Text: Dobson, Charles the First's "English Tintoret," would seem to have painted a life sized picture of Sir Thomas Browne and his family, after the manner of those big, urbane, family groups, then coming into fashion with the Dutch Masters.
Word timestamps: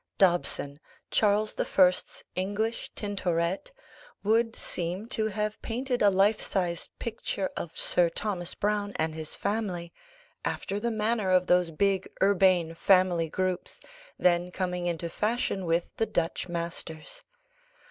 Dobson, 0.17 0.79
Charles 1.11 1.53
the 1.53 1.63
First's 1.63 2.23
"English 2.33 2.89
Tintoret," 2.95 3.71
would 4.23 4.55
seem 4.55 5.05
to 5.09 5.27
have 5.27 5.61
painted 5.61 6.01
a 6.01 6.09
life 6.09 6.41
sized 6.41 6.89
picture 6.97 7.51
of 7.55 7.77
Sir 7.79 8.09
Thomas 8.09 8.55
Browne 8.55 8.93
and 8.95 9.13
his 9.13 9.35
family, 9.35 9.93
after 10.43 10.79
the 10.79 10.89
manner 10.89 11.29
of 11.29 11.45
those 11.45 11.69
big, 11.69 12.07
urbane, 12.19 12.73
family 12.73 13.29
groups, 13.29 13.79
then 14.17 14.49
coming 14.49 14.87
into 14.87 15.07
fashion 15.07 15.67
with 15.67 15.91
the 15.97 16.07
Dutch 16.07 16.49
Masters. 16.49 17.23